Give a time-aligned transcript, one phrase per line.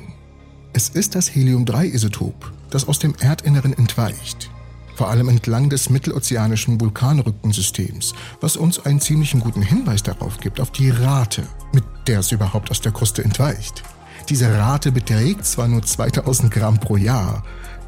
[0.72, 4.50] Es ist das Helium-3-Isotop, das aus dem Erdinneren entweicht
[4.94, 10.70] vor allem entlang des mittelozeanischen Vulkanrückensystems, was uns einen ziemlichen guten Hinweis darauf gibt, auf
[10.70, 13.82] die Rate, mit der es überhaupt aus der Kruste entweicht.
[14.28, 17.42] Diese Rate beträgt zwar nur 2000 Gramm pro Jahr,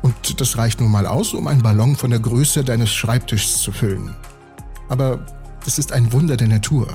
[0.05, 3.73] und das reicht nun mal aus, um einen Ballon von der Größe deines Schreibtischs zu
[3.73, 4.15] füllen.
[4.91, 5.25] Aber
[5.67, 6.89] es ist ein Wunder der Natur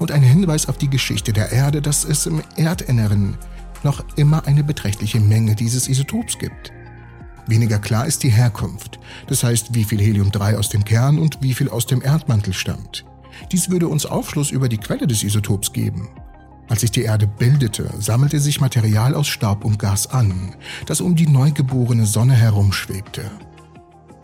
[0.00, 3.38] und ein Hinweis auf die Geschichte der Erde, dass es im Erdinneren
[3.84, 6.72] noch immer eine beträchtliche Menge dieses Isotops gibt.
[7.46, 11.54] Weniger klar ist die Herkunft, das heißt, wie viel Helium-3 aus dem Kern und wie
[11.54, 13.04] viel aus dem Erdmantel stammt.
[13.52, 16.08] Dies würde uns Aufschluss über die Quelle des Isotops geben.
[16.68, 20.54] Als sich die Erde bildete, sammelte sich Material aus Staub und Gas an,
[20.86, 23.30] das um die neugeborene Sonne herumschwebte.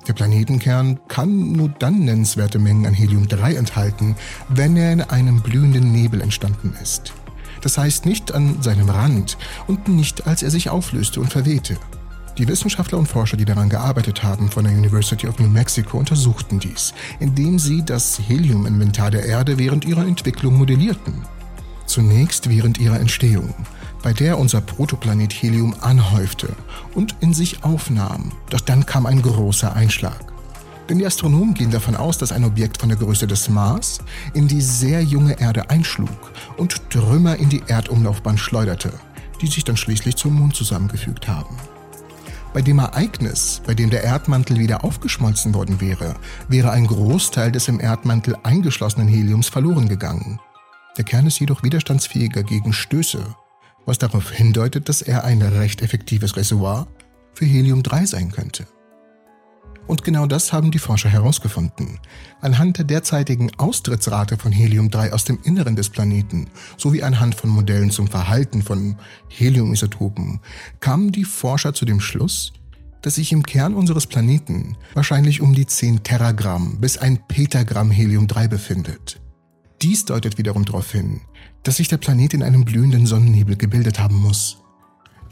[0.08, 4.16] Der Planetenkern kann nur dann nennenswerte Mengen an Helium-3 enthalten,
[4.48, 7.12] wenn er in einem blühenden Nebel entstanden ist.
[7.60, 9.38] Das heißt nicht an seinem Rand
[9.68, 11.76] und nicht als er sich auflöste und verwehte.
[12.38, 16.58] Die Wissenschaftler und Forscher, die daran gearbeitet haben, von der University of New Mexico untersuchten
[16.58, 21.14] dies, indem sie das Heliuminventar der Erde während ihrer Entwicklung modellierten.
[21.92, 23.52] Zunächst während ihrer Entstehung,
[24.02, 26.48] bei der unser Protoplanet Helium anhäufte
[26.94, 28.32] und in sich aufnahm.
[28.48, 30.32] Doch dann kam ein großer Einschlag.
[30.88, 33.98] Denn die Astronomen gehen davon aus, dass ein Objekt von der Größe des Mars
[34.32, 36.08] in die sehr junge Erde einschlug
[36.56, 38.94] und Trümmer in die Erdumlaufbahn schleuderte,
[39.42, 41.56] die sich dann schließlich zum Mond zusammengefügt haben.
[42.54, 46.14] Bei dem Ereignis, bei dem der Erdmantel wieder aufgeschmolzen worden wäre,
[46.48, 50.40] wäre ein Großteil des im Erdmantel eingeschlossenen Heliums verloren gegangen.
[50.96, 53.34] Der Kern ist jedoch widerstandsfähiger gegen Stöße,
[53.86, 56.86] was darauf hindeutet, dass er ein recht effektives Reservoir
[57.34, 58.66] für Helium-3 sein könnte.
[59.86, 61.98] Und genau das haben die Forscher herausgefunden.
[62.40, 67.90] Anhand der derzeitigen Austrittsrate von Helium-3 aus dem Inneren des Planeten sowie anhand von Modellen
[67.90, 68.96] zum Verhalten von
[69.28, 70.40] Heliumisotopen
[70.80, 72.52] kamen die Forscher zu dem Schluss,
[73.00, 78.48] dass sich im Kern unseres Planeten wahrscheinlich um die 10 Teragramm bis ein Petagramm Helium-3
[78.48, 79.21] befindet.
[79.82, 81.22] Dies deutet wiederum darauf hin,
[81.64, 84.58] dass sich der Planet in einem blühenden Sonnennebel gebildet haben muss.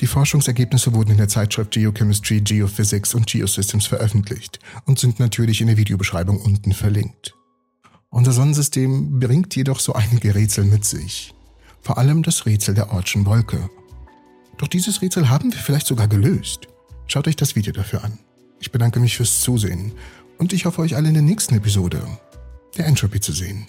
[0.00, 5.68] Die Forschungsergebnisse wurden in der Zeitschrift Geochemistry, Geophysics und Geosystems veröffentlicht und sind natürlich in
[5.68, 7.36] der Videobeschreibung unten verlinkt.
[8.08, 11.32] Unser Sonnensystem bringt jedoch so einige Rätsel mit sich.
[11.80, 13.70] Vor allem das Rätsel der Ortschen Wolke.
[14.58, 16.66] Doch dieses Rätsel haben wir vielleicht sogar gelöst.
[17.06, 18.18] Schaut euch das Video dafür an.
[18.58, 19.92] Ich bedanke mich fürs Zusehen
[20.38, 22.02] und ich hoffe euch alle in der nächsten Episode
[22.76, 23.68] der Entropy zu sehen.